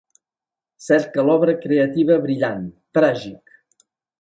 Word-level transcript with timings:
Cerca 0.85 1.25
l'obra 1.27 1.55
creativa 1.67 2.19
Brilliant! 2.27 2.67
Tragic! 2.99 3.57